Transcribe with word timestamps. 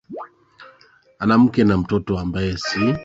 ana 1.21 1.37
mke 1.37 1.63
na 1.63 1.69
na 1.69 1.77
mtoto 1.77 2.19
ambaye 2.19 2.57
si 2.57 2.95